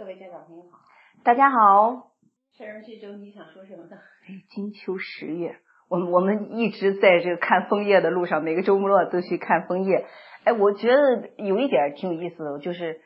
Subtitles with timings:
[0.00, 0.78] 各位家长朋友好，
[1.22, 2.06] 大家好。
[2.56, 3.98] 这周你想说什么呢？
[4.26, 5.58] 哎，金秋十月，
[5.90, 10.06] 我们我们一直在这个看枫叶的路上，每个周末都去看枫叶。
[10.44, 13.02] 哎，我觉得有一点挺有意思的，就是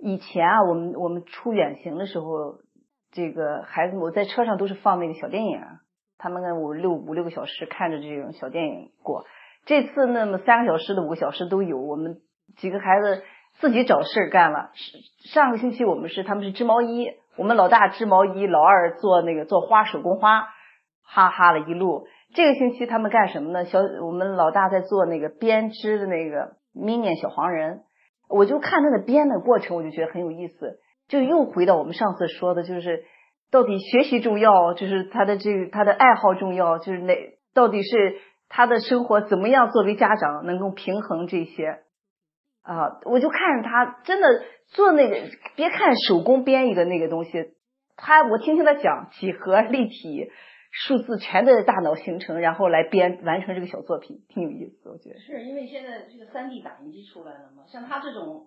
[0.00, 2.58] 以前啊，我们我们出远行的时候，
[3.12, 5.60] 这个孩子我在车上都是放那个小电影，
[6.18, 9.26] 他们五六五六个小时看着这种小电影过。
[9.64, 12.20] 这次那么三个小时的五个小时都有，我们
[12.56, 13.22] 几个孩子
[13.60, 14.70] 自己找事儿干了。
[15.32, 17.08] 上个星期我们是他们是织毛衣。
[17.36, 20.48] 我们老大织毛衣，老二做那个做花手工花，
[21.02, 22.06] 哈哈了一路。
[22.34, 23.64] 这个星期他们干什么呢？
[23.64, 27.84] 小我们老大在做那个编织的那个 mini 小黄人，
[28.28, 30.78] 我就看他的编的过程，我就觉得很有意思。
[31.08, 33.04] 就又回到我们上次说的，就是
[33.50, 37.16] 到底学习重要，就是他的这个他的爱好重要，就是那
[37.54, 38.16] 到底是
[38.48, 39.70] 他的生活怎么样？
[39.70, 41.80] 作为家长能够平衡这些
[42.62, 44.28] 啊，我就看着他真的。
[44.72, 45.16] 做那个，
[45.54, 47.30] 别看手工编一个那个东西，
[47.94, 50.30] 他我听听他讲，几何、立体、
[50.70, 55.20] 数字全在大脑形成，然后来编完成这个小作品，挺有意思，我觉得。
[55.20, 58.46] 是因为现在这个三 D 打印机出来了嘛，像他这种，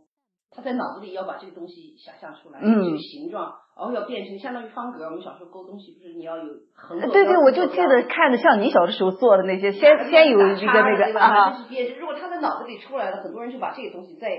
[0.49, 5.05] 他在脑子里要把这个东西想象出来，嗯，这个形状，然后要变成相当于方格。
[5.05, 6.99] 我们小时候勾东西不是你要有横。
[6.99, 11.67] 对对，我就记得看着像你小的时候做的那些，先先有一个那个啊。
[11.99, 14.29] 如果他的脑子里出来了，很多人就把这个东西再。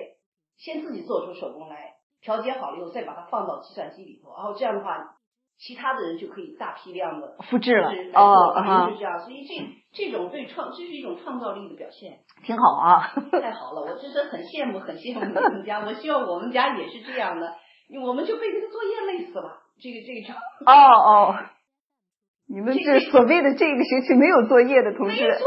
[0.59, 4.97] 先自己做出手工来，调节好了以后，再把它放到计算机里头，然后这样的话，
[5.59, 9.19] 其他的人就可以大批量的复制了哦，就这样。
[9.19, 9.53] 所以这
[9.92, 13.12] 这种对创，这是一种创造力的表现，挺好啊。
[13.33, 15.84] 太好了，我真的很羡慕，很羡慕你们家。
[15.84, 17.53] 我希望我们家也是这样的，
[17.89, 19.62] 我们就被这个作业累死了。
[19.79, 21.34] 这个这个哦哦，
[22.47, 25.45] 你们这所谓的这个学期没有作业的同学，没错，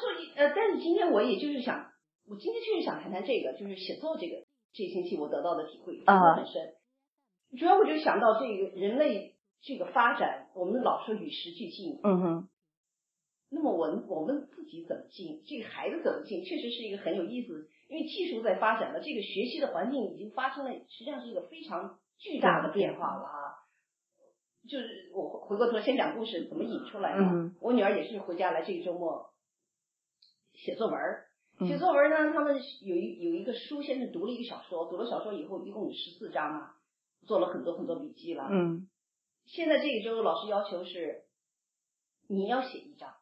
[0.00, 1.90] 作业呃，但是今天我也就是想，
[2.28, 4.36] 我今天确实想谈谈这个，就是写作这个。
[4.74, 6.72] 这星期我得到的体会很深，
[7.58, 12.48] 主要我就想到这个人类这个发展，我们老说与时俱进，嗯哼。
[13.50, 15.42] 那么我我们自己怎么进？
[15.46, 16.42] 这个孩子怎么进？
[16.42, 23.52] 确实是一个很有意思，因为技术在发展了，这个学习的环境已经发生了，实际上是一个非常巨大的变化了啊。
[24.66, 27.22] 就是我回过头先讲故事，怎么引出来的？
[27.60, 29.34] 我女儿也是回家来这个周末
[30.54, 30.96] 写作文。
[31.68, 36.74] 写作文呢，他们有一有一个书，先是读了一个小说，读了小说以后，一共有十四章啊，
[37.26, 38.48] 做了很多很多笔记了。
[38.50, 38.88] 嗯。
[39.44, 41.26] 现在这一周老师要求是，
[42.26, 43.12] 你要写一章，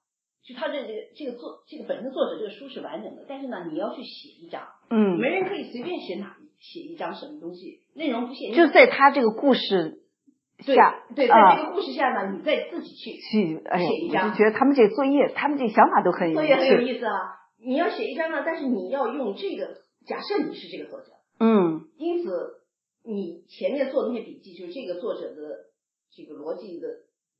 [0.50, 4.66] 就他这这个这个作这个本身作者这个书是完整的，但是呢，你要去写一章。
[4.90, 5.18] 嗯。
[5.18, 8.52] 没人可以随便写哪写一章什么东西，内容不限。
[8.52, 10.02] 就在他这个故事
[10.58, 14.28] 下，对，在这个故事下呢，你再自己去去写一章。
[14.28, 17.12] 我就觉得他们这个作业，他们这想法都很有作业很有意思啊。
[17.62, 22.30] 你要写一章呢，但是你要用这个假设你是这个作者，嗯，因此
[23.04, 25.66] 你前面做的那些笔记就是这个作者的
[26.10, 26.88] 这个逻辑的，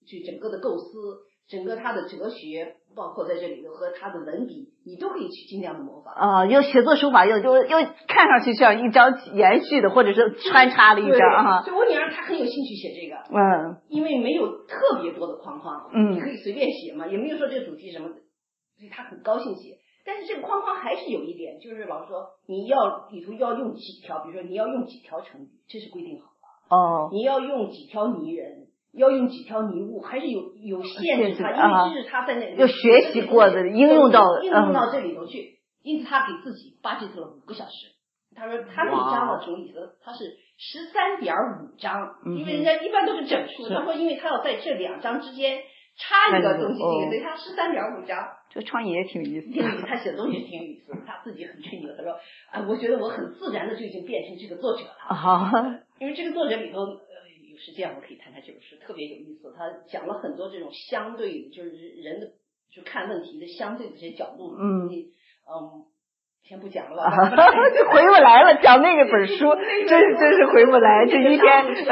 [0.06, 6.46] 就整个的构思，整个他的哲学，包括在这里头和他的文笔，你都可以去尽量的模仿啊。
[6.46, 7.78] 要写作手法要就要
[8.08, 11.62] 看上去像一张延续的，或者是穿插的一张哈。
[11.64, 19.78] 就我女儿她很有兴趣写这个，嗯，因为没有特别多的框框，嗯，你可以随便写嘛，也没有说这个主题什么，所以她很高兴写。
[20.02, 26.74] 但是这个框框还是有一点，就是老师说你要里头要用几条，比如说你要用几条成语，这是规定好的。
[26.74, 27.10] 哦。
[27.12, 28.59] 你要用几条拟人，
[28.92, 31.50] 要用几条拟物，还是有有限制他，
[31.88, 35.58] 因为这是他在那要学习过的，应用到应用到这里头去。
[35.82, 37.96] 因此他给自己巴结出了五个小时。
[38.36, 39.96] 他说他那章的什么意思？
[40.04, 40.24] 他是
[40.58, 43.68] 十三点五章，因为人家一般都是整数。
[43.68, 45.60] 他说因为他要在这两章之间
[45.96, 48.18] 插一个东西，所以他十三点五章。
[48.50, 49.48] 这创意也挺有意思。
[49.86, 51.88] 他写的东西挺有意思，他自己很吹牛。
[51.96, 52.12] 他说
[52.50, 56.84] ：“啊，我觉得我很自然的就已经变成这个作者了。”啊，因为这个作者里头，
[57.60, 59.52] 呃，有时间我可以谈谈这本书，特别有意思。
[59.54, 62.32] 他讲了很多这种相对，就是人的
[62.72, 64.56] 就看问题的相对的这些角度。
[64.58, 64.88] 嗯。
[64.88, 65.84] 嗯，
[66.42, 67.04] 先不讲了。
[67.92, 69.44] 回不来了，讲那个本书，
[69.86, 71.06] 真是真是回不来。
[71.06, 71.86] 这一天。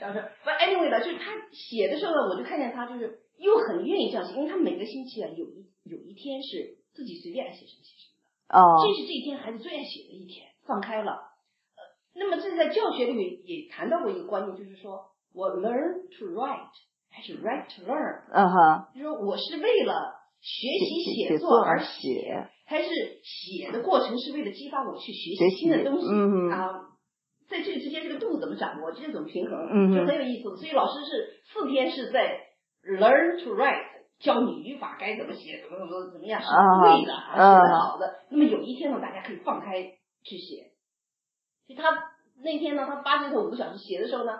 [0.00, 5.70] 讲说不，anyway 的，就是他写的时候呢，我就看见他就是又很愿意这样写，因为他每个星期啊有一。
[5.82, 11.29] 有一天是自己随便爱写什么写什么的，哦，这是这一天孩子最爱写的一天，放开了。
[12.14, 16.70] 呃，那么这在教学里面也谈到过一个观念，就是说我 learn to write
[17.10, 18.22] 还是 write to learn？
[18.32, 19.94] 嗯哼，就是说我是为了
[20.40, 22.88] 学习写作而写，还是
[23.22, 26.06] 写的过程是为了激发我去学习新的东西？
[26.10, 26.68] 嗯啊，
[27.48, 30.56] 在这个之间这个度怎么掌握，这种平衡，嗯，就很有意思。
[30.56, 32.40] 所以老师是四天是在
[32.84, 33.90] learn to write。
[34.20, 38.20] 教你语法该怎么写，怎么怎么怎么样是对的，写的好的。
[38.30, 40.69] 那么有一天呢，大家可以放开去写。
[41.74, 42.12] 他
[42.42, 44.32] 那天呢，他八点头五个小时写的时候呢，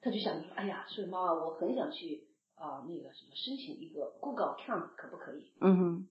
[0.00, 5.52] 他就想着说，哎呀，说妈妈，我很想去啊、那个什么申请一个 Google account 可不可以？
[5.60, 6.08] 嗯哼，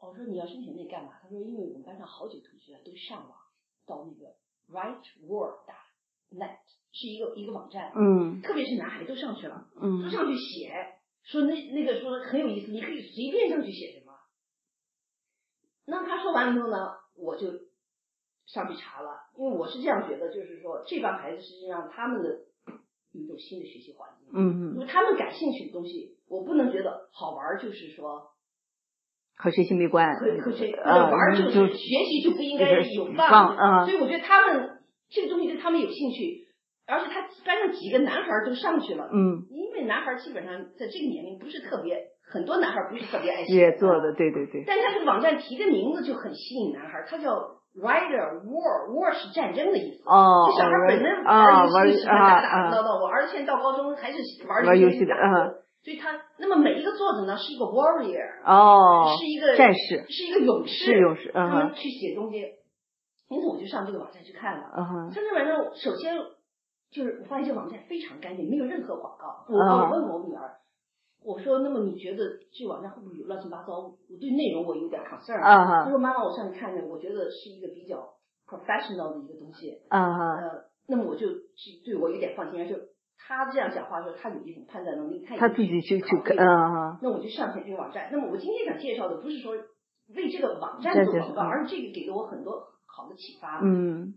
[0.00, 1.18] 我说你要申请那干嘛？
[1.22, 3.36] 他说因为我们班上好几个同学都上网
[3.86, 4.34] 到那个
[4.70, 5.58] rightword
[6.30, 6.56] net
[6.92, 14.12] 是一个一个网站，嗯特别是男孩都上去了，嗯都嗯上去写，说那那个说很有意思，你可以随便上去写什么。
[15.84, 17.48] 那他说完了以后呢，我就
[18.52, 22.28] 上去查了，因为我是这样觉得，就是说这帮孩子实际上他们的
[23.12, 28.30] 有一种新的学习环境，嗯嗯，因为他们感兴趣的东西，我不能觉得好玩儿，就是说
[29.36, 30.14] 和学习没关。
[30.16, 34.78] 和和谁或者啊玩儿就就是学习就不应该有放啊所以我觉得他们
[35.08, 36.46] 这个东西对他们有兴趣，
[36.86, 44.64] 而且他班上几个男孩儿都上去了，嗯，因为男孩儿基本上在这个年龄不是特别，很多男孩儿不是特别爱写也做的，，对对对。
[44.66, 50.02] 但他这个网站提的名字就很吸引男孩儿，他叫 Rider War War 是战争的意思。
[50.04, 55.14] 哦，这小孩儿本身啊玩玩游戏喜欢啊打打啊闹闹，我儿子现在到高中还是玩玩游戏的
[55.84, 62.38] 所以他那么每一个作者呢是一个 warrior，哦，是一个战士是一个勇士，是勇士嗯他们去写东西，
[63.28, 64.70] 因此我就上这个网站去看了。
[64.76, 66.14] 嗯哼他这网站首先
[66.92, 69.44] 就是我发现这个网站非常干净，没有任何广告。
[69.48, 70.61] 我啊我问我女儿，
[71.24, 73.78] 我说那么你觉得这网站会不会有乱七八糟？
[73.80, 75.40] 我对内容我有点 concern。
[75.40, 78.14] 啊哈她说妈妈，我上去看看，我觉得是一个比较
[78.46, 79.80] professional 的一个东西。
[79.88, 82.76] 啊哈呃，那么我就去对我有点放心，而且
[83.16, 88.08] 他这样讲话的时候，他有一种判断能力，他自己去去考虑嗯哈那我就上前这个网站。
[88.12, 89.54] 那么我今天想介绍的不是说
[90.14, 93.60] 为这个网站做广告，而是这个给了我很多好的启发。
[93.62, 94.14] 嗯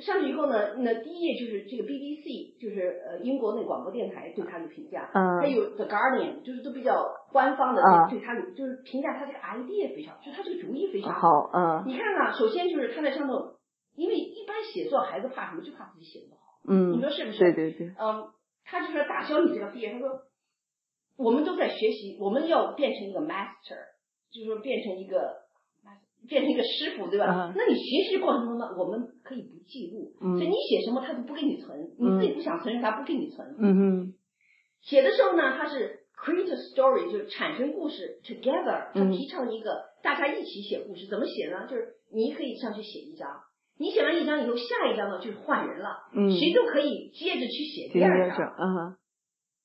[0.00, 6.94] 上去以后呢，那第一页就是这个 BBC，就是呃英国那广播电台对他的评价，嗯还有 The Guardian，就是都比较
[7.32, 13.56] 官方的啊对他有，就是评价他这个 idea 非常，就他这个主意非常好嗯你看啊，首先就是他在上头，
[13.96, 15.62] 因为一般写作孩子怕什么？
[15.62, 16.42] 就怕自己写的不好。
[16.68, 17.38] 嗯，你说是不是？
[17.38, 18.28] 对对对，嗯，
[18.64, 20.22] 他就是打消你这个 fear，他说
[21.16, 23.82] 我们都在学习，我们要变成一个 master，
[24.30, 25.47] 就是说变成一个
[26.26, 27.26] 变成一个师傅，对吧？
[27.48, 33.54] 嗯那你学习过程中呢，我们可以不记录，嗯所以你写什么他都不给你存，你自己不想存，他不给你存。
[33.58, 33.62] 嗯
[34.02, 34.14] 嗯
[34.80, 41.66] 写的时候呢，他是 create a story，就是产生故事 together，他嗯提倡一个大家一起写故事，怎么写呢？
[41.68, 43.28] 就是你可以上去写一张，
[43.78, 48.36] 你写完一张以后，下一张呢就是换人了，嗯，谁都可以接着去写第二章。
[48.36, 48.96] 天是嗯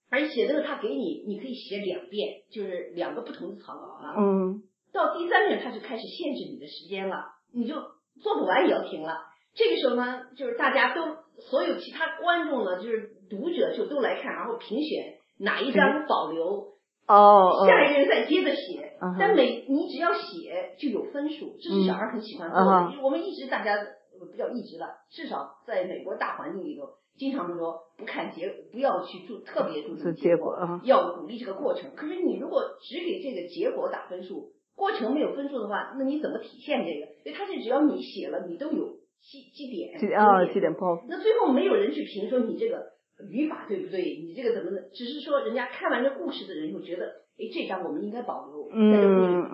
[0.10, 4.14] 而且写这个他给你，你可以写两遍，就是两个不同的草稿啊。
[4.20, 4.62] 嗯
[4.94, 7.76] 到第三天他就开始限制你的时间了，你就
[8.22, 9.18] 做不完也要停了。
[9.56, 16.74] 这个时候呢，就是大家都所有其他观众呢，就是读者就都来看，然后评选哪一章保留，
[17.08, 18.94] 哦下一个人再接着写。
[19.20, 22.72] 但每你只要写就有分数，这是小孩很喜欢做的。
[22.94, 26.88] 嗯我们一直大家呃不叫一直了，至少在美国大环境里头，
[27.18, 31.92] 经常说不看结，不要去注特别注是重结果嗯要鼓励这个过程。
[31.96, 37.06] 可是你如果只给这个结果打分数，过程没有分数的话，那你怎么体现这个？
[37.24, 42.94] 所以他是只要你写了，你都有基基点，这啊优点包那最后没有人去评说你这个
[43.30, 47.06] 语法对不对，你这个怎么的，只是说人家看完这故事的人就觉得，
[47.38, 48.92] 哎，这章我们应该保留，嗯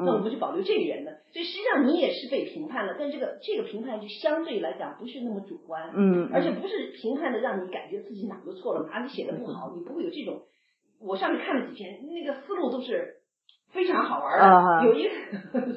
[0.05, 1.11] 那我们就保留这个人的。
[1.31, 10.41] 所以实际上你也是被评判了，但这个这个评判就相对来讲不是那么主观，嗯而且不是评判的让你感觉自己哪个错了，哪里写的不好，你不会有这种。
[11.01, 13.18] 我上面看了几篇，那个思路都是
[13.71, 14.45] 非常好玩的。
[14.45, 15.07] 啊有一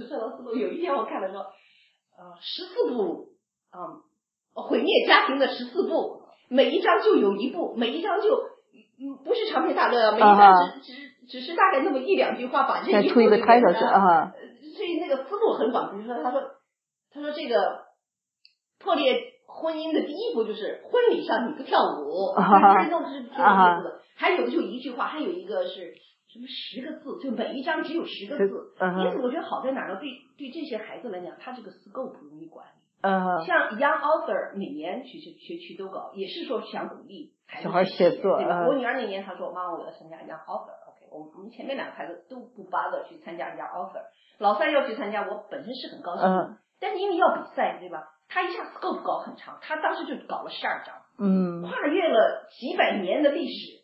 [0.09, 3.29] 说到思路，有一天我看了说，呃，十四部，
[3.73, 4.03] 嗯，
[4.55, 8.29] 毁灭家庭的十四部，每一章就有一部，每一章就
[9.01, 10.93] 嗯不是长篇大论啊，每一章啊只、只
[11.29, 14.33] 只是大概那么一两句话，把这一步再出一个就给 title 它是啊
[14.77, 15.93] 所以那个思路很广。
[15.93, 16.41] 比如说，他说，
[17.13, 17.85] 他说这个
[18.79, 24.01] 破裂婚姻的第一步就是婚礼上你不跳舞，啊这都是挺有啊意思的。
[24.17, 25.95] 还有的就一句话，还有一个是
[26.33, 28.73] 什么十个字，就每一章只有十个字。
[28.81, 30.01] 因此，我觉得好在哪儿呢？
[30.01, 30.09] 对
[30.39, 32.71] 对这些孩子来讲，他这个 scope 容易管理。
[33.03, 38.63] 嗯像 Young Author 每年学学学区都搞，也是说想鼓励孩子小孩写作对吧？
[38.63, 40.73] 嗯我女儿那年她说：“妈妈，我要参加 Young Author。
[40.89, 44.01] ”OK，我们我们前面两个孩子都不 bother 去参加 Young Author，
[44.39, 48.09] 老三要去参加，我本身是很高兴但是因为要比赛，对吧？
[48.29, 53.83] 他一下 scope 搞很长，他当时就搞了十二章，嗯跨越了几百年的历史，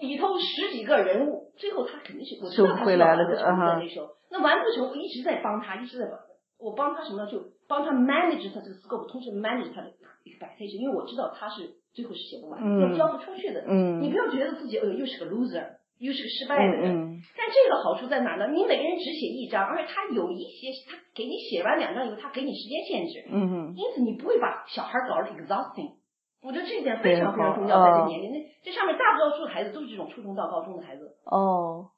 [0.00, 6.18] 里头十几个人物，最后他肯定是我知道他回来了的那时候，那完不成，我一直在帮他，一直在帮，
[6.58, 7.30] 我帮他什么呢？
[7.30, 9.90] 就帮他 manage 他这个 scope，同时 manage 他的
[10.24, 13.62] expectation，因为我知道他是最后是写不完，嗯要交不出去的。
[13.66, 16.96] 你嗯不要觉得自己呃又是个 loser，又是个失败的人。
[16.96, 18.48] 嗯但这个好处在哪呢？
[18.50, 26.01] 你每个人只写一张，而且他有一些他给你写完两张以后，他给你时间限制，嗯嗯因此你不会把小孩搞得 exhausting。
[26.42, 31.16] 我觉得这一点非常非常重要，在这年龄，那这上面大多数孩子都是这种初中到高中的孩子。
[31.24, 31.90] 哦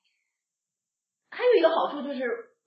[1.30, 2.20] 还有一个好处就是，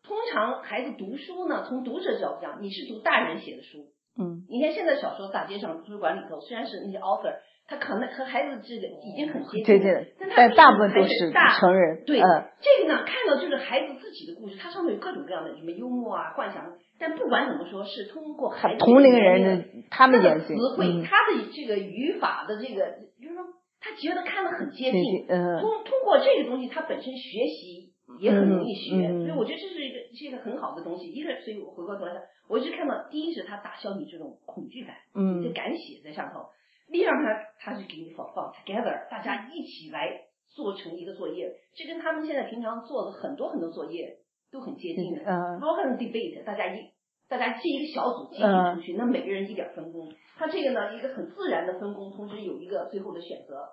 [0.04, 3.94] 通常孩子读书呢，从读者角度讲，你是读大人写的书。
[4.20, 12.04] 嗯你看现在小说大街上图书馆里头，虽然是那些 author，他可能和孩子这个已经很接近了，但他大部分都是大成人。
[12.06, 12.26] 对，嗯
[12.62, 22.88] 这个呢，看到就是孩子自己的故事，它上面有各种各样的什么幽默啊、幻想，但不管怎么说，是通过孩子同龄人的他们的眼睛，词汇，嗯他的这个语法的这个，
[23.22, 23.44] 就是说
[23.82, 31.12] 他觉得看得很接接近近，嗯通通过这个东西，他本身学习也很容易学，嗯嗯所以我觉得这是一个是一个很好的东西。
[31.12, 36.48] 一个，所以我回过头来看，我一直看到，第一是他打消你这种恐惧感，你就嗯敢写在上头；
[36.92, 37.14] 第二，
[37.60, 40.22] 他他去给你放放 together，大家一起来
[40.56, 44.20] 做成一个作业，这跟他们现在平常做的很多很多作业
[44.52, 45.22] 都很接近的。
[45.22, 46.80] 嗯包括 debate，大家一
[47.30, 48.76] 大家这一个小组集体嗯。
[48.76, 53.68] 出去，那每个人一点分工，他这个呢一个很自然的分工，同时有一个最后的选择。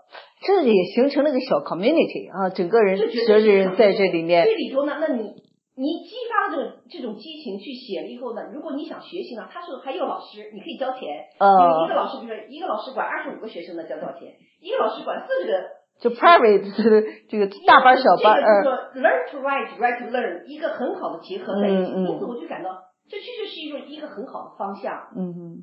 [0.45, 4.45] 这也形成了个小 community 啊，整个人这绝学对是的人在这里面。
[4.45, 5.33] 这里头呢，那你
[5.77, 15.85] 你激发了这种这种激情去写了以后呢，如果你想学习呢，他说还有老师，你可以交钱，呃有一个老师，比如说一个老师管二十五个学生呢交多少钱，一个老师管四十个。
[16.01, 21.93] 就 private 这个这个大班小班，这个就是呃说 learn to write, write to learn，一个很好的结合在一起。
[21.93, 22.71] 嗯嗯因此我就感到
[23.09, 24.93] 这确实是一种一个很好的方向。
[25.17, 25.57] 嗯嗯，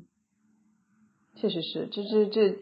[1.36, 2.56] 确实是，这这这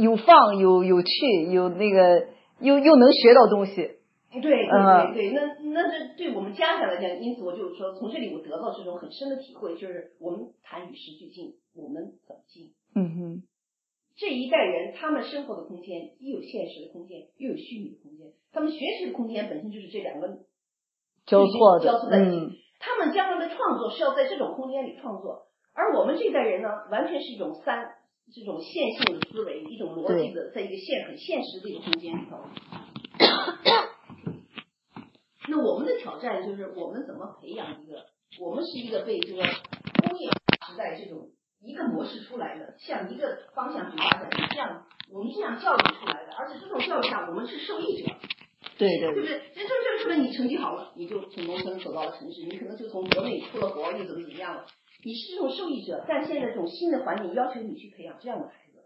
[0.00, 2.26] 有放有有趣，有那个
[2.58, 3.99] 又又能学到东西，
[4.30, 12.72] 对对嗯对对，那那这对我们家长来讲，因此我就说，从这里我得到这种很深的体会，就是我们谈与时俱进，我们怎么进？
[12.94, 13.42] 嗯哼，
[14.16, 18.32] 这一代人他们生活的空间，既有现实的空间，又有虚拟的空间。
[18.52, 20.28] 他们学习的空间本身就是这两个
[21.26, 22.36] 交错的，交错在一起。
[22.36, 22.50] 嗯
[22.82, 27.92] 他们将来的创作是要在这种空间里创作，而我们这一代人呢，完全是一种三
[28.32, 32.38] 这种线性的思维，一种逻辑的，在一个现很现实的一个空间里头。
[35.50, 38.06] 那我们的挑战就是我们怎么培养一个，
[38.40, 41.28] 我们是一个被这个工业化时代这种
[41.60, 48.14] 一个模式出来的，向一个方向去发展，这样我们这样教育出来的，而且这种教育下我们是受益者。
[48.78, 49.36] 对对对不对？
[49.36, 54.64] 人生就是说你成绩好了，你就从农村走到了城市，你可能就从国内出了国，又怎么怎么样了？
[55.04, 58.80] 你是这种受益者，但现在这种新的环境要求你去培养这样的孩子。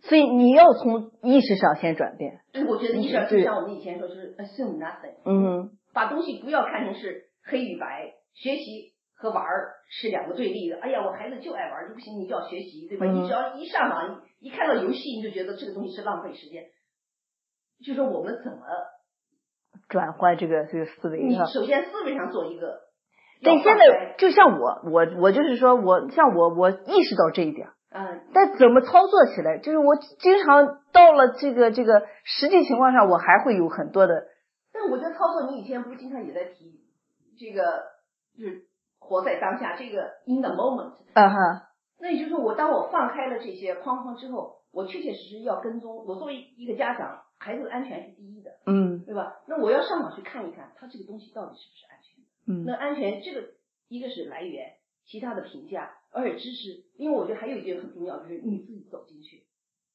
[0.00, 10.78] 所以你要从意识上先转变，对，我觉得意识上就像我们以前说，就是 assume nothing，嗯把东西不要看成是黑与白，学习和玩儿是两个对立的。
[10.80, 13.06] 哎呀，我孩子就爱玩儿就不行，你就要学习，对吧？
[13.06, 16.64] 嗯你只要一上网一看到游戏，你就觉得这个东西是浪费时间。
[17.84, 18.58] 就说我们怎么，
[19.88, 21.22] 转换这个这个思维。
[21.22, 22.80] 你首先思维上做一个。
[23.42, 34.24] 对，现在就像我，我我就是说我像我，我意识到这一点，嗯，但怎么操作起来，就是我经常到了这个这个实际情况上，我还会有很多的，
[34.74, 36.82] 但我觉得操作，你以前不是经常也在提
[37.38, 37.62] 这个，
[38.36, 38.66] 就是
[38.98, 40.96] 活在当下，这个 in the moment。
[41.14, 41.68] 啊哈，
[42.00, 46.04] 那也就是说，我当我放开了这些框框之后，我确确实实要跟踪。
[46.04, 49.42] 我作为一个家长，孩子的安全是第一的，嗯对吧？
[49.46, 52.28] 那我要上网去看一看，他这个东西到底是不是安全的。
[52.46, 53.54] 嗯那安全这个
[53.88, 54.74] 一个是来源，
[55.06, 56.84] 其他的评价，而且支持。
[56.96, 59.44] 因为我觉得还有一点很重要，就是你自己走进去。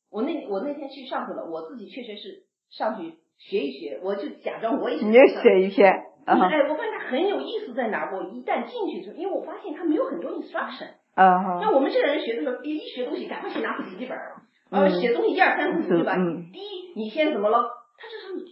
[0.10, 5.92] 我那我那天去上去了，我自己确实是上去学一学，我就假装我也是你就上写一篇
[6.26, 8.16] 哎，我发现它很有意思在哪儿？
[8.16, 10.90] 我一旦进去之后，因为我发现它没有很多 instruction。
[11.16, 14.36] 啊哈，像我们这个人学的时候，一一学东西，赶快去拿笔记本儿，
[14.70, 16.16] 嗯呃，写东西一二三四五，对吧？
[16.16, 17.58] 嗯第一，你先怎么了？
[17.98, 18.46] 它这上面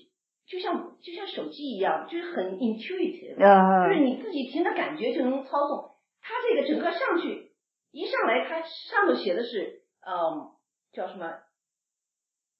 [0.48, 5.92] 就像就像手机一样，就是很 intuitive，啊就是你自己凭着感觉就能操纵。
[6.22, 7.52] 它这个整个上去
[7.92, 10.50] 一上来，它上头写的是，嗯，
[10.92, 11.30] 叫什么？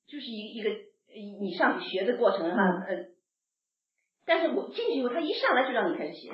[0.08, 0.70] 就是一一个
[1.40, 3.06] 你上去学的过程哈，嗯呃，
[4.26, 6.32] 但是我进去以后，他一上来就让你开始写，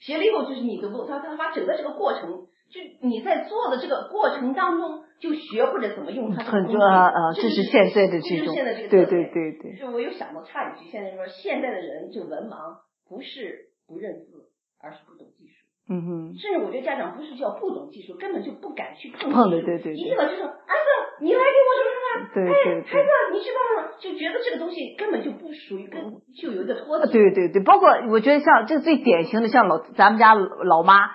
[0.00, 15.63] 写了以后就是你的路，他他把整个这个过程，就你在做的这个过程当中就学会了怎么用它这个很工具多啊啊，这这是现在的这就是种现在这个，对对对对，就我有想到插一句，现在说现在的人就文盲不是不认字，而是不懂技术。
[15.84, 20.88] 嗯哼，甚至我觉得家长不是叫不懂技术，根本就不敢去碰碰技术的对对对一定要就说儿子，
[21.20, 26.00] 你来给我什么什么，对哎，对对孩子，你去帮忙，就觉得这个东西根本就不属于跟
[26.40, 27.12] 就有一个脱啊节。
[27.12, 31.10] 对对对，包括我觉得像这最典型的，像老咱们家老妈，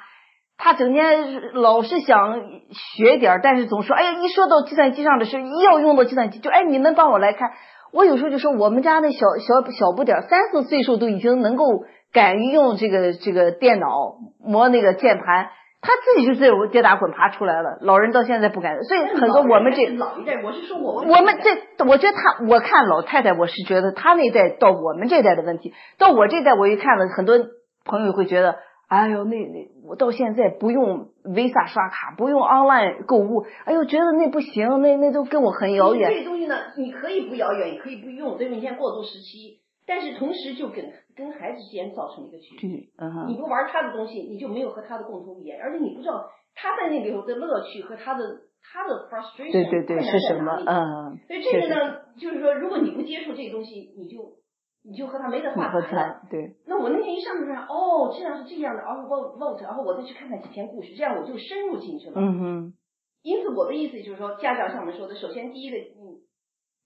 [0.58, 7.50] 她整天老是想学点儿，但是总说，哎呀，一说到计算机上的事，一要用到计算机，就哎，你能帮我来看？
[7.92, 11.66] 我有时候就说，我们家那小小小不点儿，三四岁数都已经能够
[12.12, 15.50] 敢于用这个这个电脑磨那个键盘，
[15.82, 17.78] 他自己就自由跌打滚爬出来了。
[17.82, 27.38] 老人到现在不敢，所以很多我们这老一代，我是说我我们这，我觉得他，我看老太太，我是觉得他那一代到我们这代的问题，到我这代我一看了，很多
[27.86, 28.58] 朋友会觉得。
[28.90, 36.12] 哎呦，那那我到现在不用 Visa 刷卡，不用 online 购物，哎呦，觉得那不行，那那都跟我很遥远。
[36.12, 38.56] 这东西呢，你可以不遥远，也可以不用，对吧？
[38.56, 42.90] 你现在过渡时期，但是同时就跟跟孩子之间造成一个距离。
[42.98, 43.28] 嗯。
[43.28, 48.24] 你不玩他的东西，你就没有和他的共同语言，而且你不知道他在那里头的乐趣和他的
[48.64, 50.64] 他的 frustration 对对对是什么？
[50.66, 51.20] 嗯。
[51.28, 54.40] 所以这个呢，就是说，如果你不接触这个东西，你就。
[54.82, 56.56] 你就和他没得话谈，对。
[56.66, 62.14] 那我那天一上去哦，这样是这样的，然后 vote，然后我再去看看几篇故事，这样我就深入进去了。
[62.16, 62.74] 嗯哼。
[63.22, 65.99] 因此我的意思就是说，家长像我们说的，首先第一个，嗯，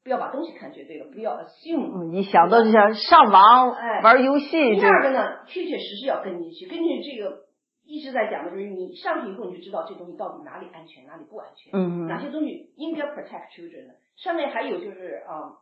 [0.04, 2.12] 不要把东西看绝对了，不要 assume。
[2.12, 4.52] 你想到就想上网哎玩游戏。
[4.52, 7.46] 第二个呢，确确实实要跟进去，根据这个
[7.86, 11.72] 一直在讲的就是你上去以后你就知道这东西到底哪里安全，哪里不安全。
[11.74, 13.96] 嗯哪些东西应该 protect children 的？
[14.18, 15.58] 上面还有就是啊，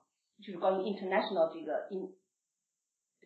[0.45, 2.09] 就是关于 international 这个 in。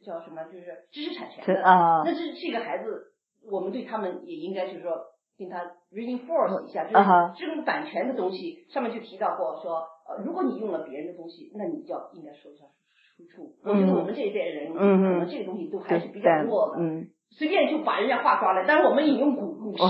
[0.06, 0.44] 叫什么？
[0.44, 3.14] 就是知识产权的啊，那这这个孩子，
[3.50, 4.92] 我们对他们也应该就是说，
[5.36, 12.66] 跟他 reinforce 一下，就是这种版权的东西，上面就提到过说，呃，如果你用了别人的东西，那你就要应该说一下
[13.18, 13.56] 出处。
[13.64, 16.82] 我觉得我们这一代人，可能这个东西都还是比较弱的，
[17.32, 18.66] 随便就把人家话抓来。
[18.68, 19.84] 但是我们引用古古诗，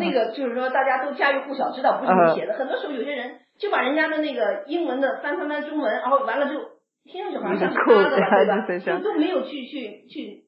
[0.00, 2.54] 那个就是说大家都家喻户晓，知道不是你写的。
[2.54, 6.74] 很多时候有些人就把人家的那个英文的翻翻翻中文，然后完了就。
[7.06, 8.98] 听上去好像像是他的了，对吧？
[8.98, 10.46] 就都没有去去去，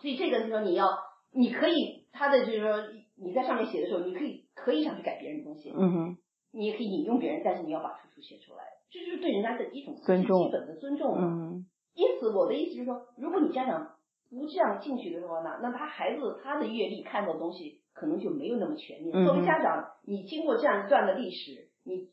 [0.00, 0.86] 所以这个是说你要，
[1.34, 2.84] 你可以他的就是说
[3.20, 6.16] 你在上面写的时候，你可以可以想去改别人的东西，嗯哼，
[6.58, 11.14] 你也可以引用别人，但是你要把出处写出来，这就是对人家的一种尊重，基本的尊重。
[11.16, 13.94] 嗯，因此我的意思就是说，如果你家长
[14.28, 19.24] 不这样进去的时候呢，那他孩子他的阅历看到的东西可能就没有那么全面。
[19.24, 22.08] 作为家长，你经过这样一段的历史，你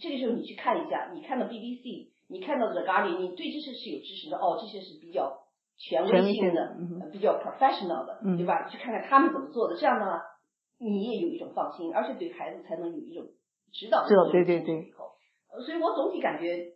[0.00, 2.08] 这个时候你去看一下，你看到 BBC。
[2.28, 5.46] 你看到的咖喱，你对这些是有知识的哦，这些是比较
[5.76, 6.76] 权威性的，
[7.12, 8.68] 比较 professional 的，对吧？
[8.68, 10.20] 去看看他们怎么做的，这样的话
[10.78, 13.28] 你也有一种放心，而且对孩子才能有一种
[13.72, 14.32] 指导的作用。
[14.32, 14.92] 对对对。
[15.64, 16.74] 所以我总体感觉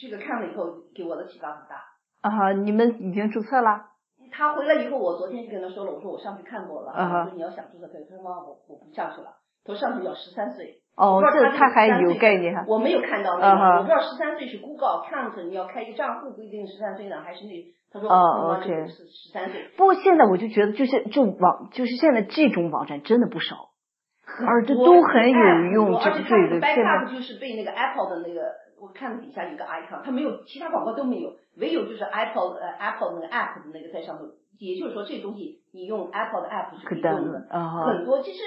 [0.00, 1.82] 这个看了以后给我的启发很大。
[2.22, 3.90] 啊，你们已经注册了？
[4.32, 8.04] 他回来以后，我昨天就跟他说了，我说我上去看过了，我说你要想注册可以。
[8.08, 10.80] 他说妈，我我不上去了，他说上去要十三岁。
[10.96, 12.64] 哦，这他还有概念哈。
[12.68, 17.52] 我没有看到那个，我不知道十三岁是 Google account，你要开一个账户不一定十三岁呢，还是那
[17.92, 19.68] 他说哦，OK，是十三岁。
[19.76, 23.70] 不过现在我就觉得，就是就网，就是现在这种网站真的不少，
[24.46, 34.24] 而且都很有用，而且它的 backup 就是被那个 Apple 的那个，我看底下有个 icon，它没有其他广告都没有，唯有就是 Apple 呃 Apple 那个 app 的那个在上头，
[34.58, 37.46] 也就是说这东西你用 Apple 的 app 是可以用的，
[37.86, 38.40] 很多其实。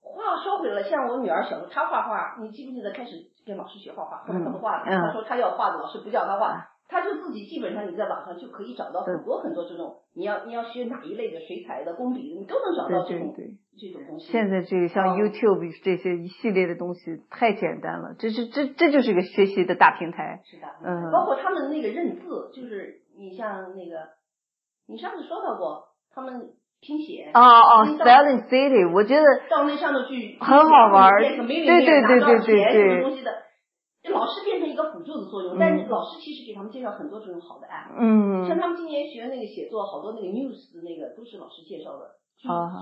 [0.00, 3.10] 话说回来，像我女儿小时候，她画画，你记不记得开始
[3.44, 4.90] 跟老师学画画，后来她不画的。
[4.90, 13.34] 她说她要画的，老师不叫她画，她就自己基本上你在网上就可以找到很多很多这种，你要你要学哪一类的水彩的、工笔的，你都能找到这种
[13.78, 14.32] 这种东西。
[14.32, 20.40] 现在这个像 YouTube 这些一系列的东西太简单了，这是这这就是一个学习的大平台。
[20.44, 24.08] 是的，嗯，包括他们那个认字，就是你像那个，
[24.88, 26.54] 你上次说到过他们。
[26.80, 33.02] 拼写哦哦，Spelling City，我觉得到那上头去很好玩，对对对对对对。
[33.02, 33.32] 东西的，
[34.10, 37.94] 老师变成一个辅助的作用，但是老师其实给他们介绍很多这种好的 app。
[37.98, 38.46] 嗯。
[38.46, 42.16] 像他们今年学那个写作，好多那个 news 的那个都是老师介绍的，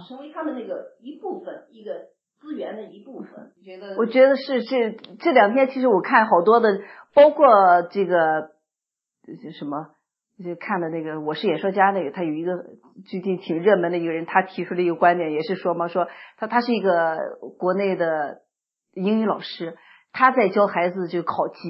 [0.09, 1.93] 成为他们那个一部分，一个
[2.41, 3.53] 资源的一部分。
[3.65, 3.97] 觉得？
[3.97, 6.81] 我觉得是这这两天，其实我看好多的，
[7.15, 7.47] 包括
[7.91, 8.51] 这个
[9.59, 9.91] 什么。
[10.37, 12.53] 就看的那个《我是演说家》那个，他有一个
[13.07, 18.43] 最近挺热门的一个人，他提出了一个观点，也是说嘛，说他他是一个国内的
[18.93, 19.79] 英语老师，
[20.16, 21.61] 他在教孩子就考级。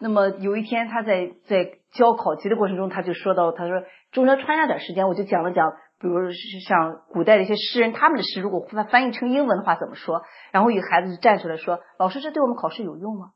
[0.00, 6.32] 那么有一天他在在教考级的过程中，他就说到，他说中间穿插点时间，我就讲了讲，比如
[6.66, 10.22] 像古代的一些诗人，他们的诗如果翻翻译成英文的话怎么说？
[10.50, 13.32] 然后有孩子就站出来说：“老师，这对我们考试有用吗？”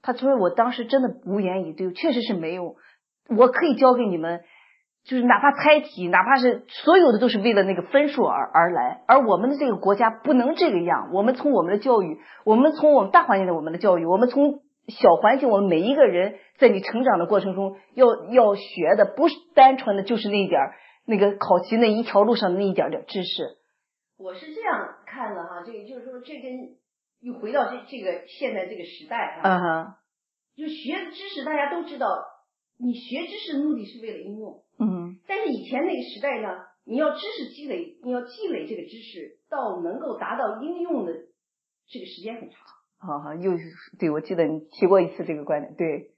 [0.00, 2.76] 他说：“我当时真的无言以对，确实是没有。”
[3.36, 4.40] 我可以教给你们，
[5.04, 9.02] 就是哪怕猜题，哪怕是所有的都是为了那个分数而而来。
[9.06, 11.10] 而我们的这个国家不能这个样。
[11.12, 20.74] 我们从我们的教育，我们从我们大环境的我们的教育，我们从小环境，我们每一个人在你成长的过程中要要学的，不是单纯的就是那一点儿
[21.06, 23.56] 那个考级那一条路上的那一点点知识。
[24.18, 26.76] 我是这样看的哈，这个就是说，这跟
[27.20, 29.94] 又回到这这个现在这个时代啊。
[30.56, 32.08] 就学知识，大家都知道，
[32.78, 34.62] 你学知识目的是为了应用。
[34.78, 36.48] 嗯但是以前那个时代呢，
[36.84, 41.12] 你要知识积累，你要积累这个知识，到能够达到应用的
[41.88, 42.58] 这个时间很长。
[43.00, 43.52] 好好又
[43.98, 46.10] 对我记得你提过一次这个观点，对，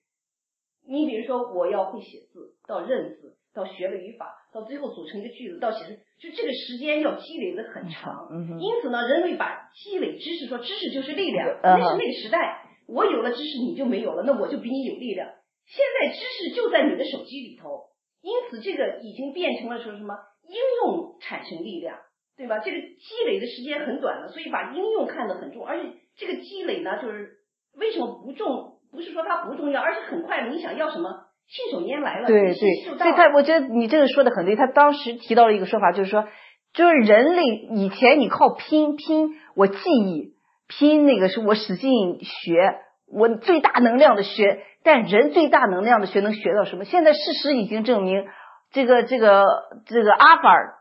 [0.86, 8.28] 你比如说，我要会写字，到认字，到学了语法，到最后组成一个句子，到写成，就这个时间要积累的很长。
[8.30, 15.28] 嗯哼因此呢，人类把积累知识说知识就是力量，嗯那是那个时代，我有了知识你就没有了，那我就比你有力量。
[15.70, 17.86] 现在知识就在你的手机里头，
[18.22, 20.16] 因此这个已经变成了说什么
[20.48, 21.96] 应用产生力量，
[22.36, 22.58] 对吧？
[22.58, 27.38] 这个积累的时间很短了，所以把应用看得很重，而且这个积累呢，就是
[27.76, 28.78] 为什么不重？
[28.90, 32.54] 不是说它不重要，而是很快，你想要什么，信手拈来了，对对。
[32.98, 34.56] 所以他我觉得你这个说的很对。
[34.56, 36.26] 他当时提到了一个说法，就是说，
[36.74, 37.44] 就是人类
[37.76, 40.34] 以前你靠拼拼我记忆，
[40.66, 46.84] 拼那个是我使劲学，我最大能量的学，但人最大能量的学能学到什么？
[46.84, 48.24] 现在事实已经证明，
[48.72, 49.44] 这个这个
[49.86, 50.74] 这个阿法尔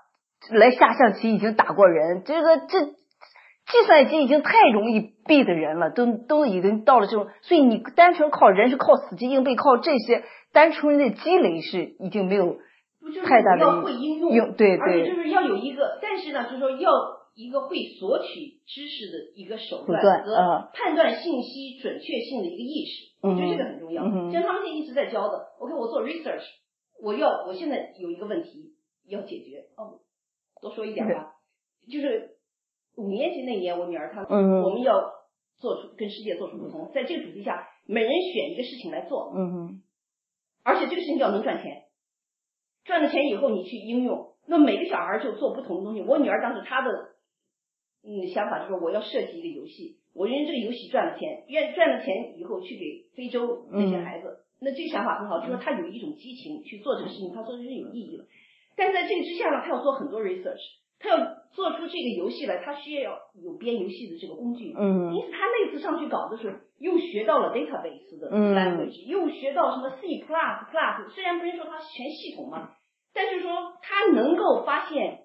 [0.51, 2.99] 来下象棋已经打过人，这个这。
[3.71, 12.57] 计算机已经太容易背的人了，都都已经到了这种，所以你单纯靠人是靠死记硬背，靠这些单纯的积累是已经没有
[13.23, 16.89] 太大的用，用对而且对就是要有一个，但是呢，就是说要
[17.39, 24.03] 一个会索取知识的一个手手段和啊判断信息准确性的一个意识，我觉得这个很重要。
[24.29, 26.43] 像他们现在一直在教的，OK，我做 research，
[27.01, 28.73] 我要我现在有一个问题
[29.07, 30.01] 要解决，哦，
[30.61, 31.35] 多说一点吧，
[31.89, 32.35] 就是
[32.97, 35.01] 五年级那年，我女儿她，嗯我们要
[35.59, 39.81] 做出跟世界做出不同，在这个主题下，每人选一个事情来做，嗯哼。
[40.63, 41.83] 而且这个事情要能赚钱，
[42.83, 44.33] 赚了钱以后你去应用。
[44.45, 46.01] 那每个小孩就做不同的东西。
[46.01, 46.91] 我女儿当时她的
[48.03, 54.45] 嗯想法就是我要设计一个游戏，我认为这个游戏赚了钱，愿赚了钱以后去给非洲那些孩子。
[54.61, 58.25] 那这个想法很好，就说他有一种激情去做这个事情，他做的是有意义的。
[58.75, 60.59] 但在这个之下呢，他要做很多 research，
[60.99, 61.17] 他要
[61.51, 64.73] 做出这个游戏来，他需要有编游戏的这个工具。
[64.77, 71.09] 嗯因此，他那次上去搞的时候，又学到了 database 的嗯 language，、又学到什么 C plus plus。
[71.09, 72.71] 虽然不是说它全系统嘛，
[73.13, 75.18] 但是说他能够发现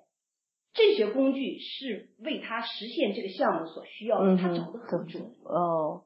[0.74, 5.22] 这些工具是为他实现这个项目所需要的，嗯他找哼的很准。
[5.44, 6.04] 哦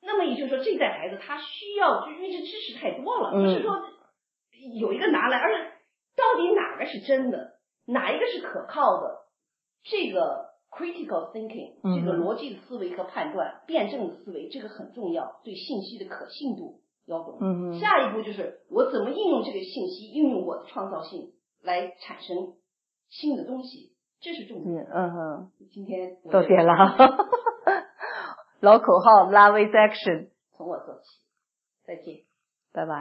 [0.00, 3.74] 那么也就是说，这代孩子他需要，就因为这知识太多了，嗯不是说
[4.78, 5.64] 有一个拿来，而是
[6.14, 9.18] 到底哪个是真的，哪一个是可靠的，
[9.82, 17.78] 这个 critical thinking，嗯这个逻辑的思维和判断、辩证的思维，这个很重要，对信息的可信度要懂。
[17.80, 21.32] 下一步就是我怎么应用这个信息，应用我的创造性
[21.62, 22.54] 来产生
[23.08, 24.84] 新的东西，这是重点。
[24.84, 26.96] 嗯嗯哼，今天我到觉得点了，
[28.60, 31.20] 老口号 Love is action，从我做起，
[31.84, 32.24] 再见。
[32.72, 32.94] 拜拜。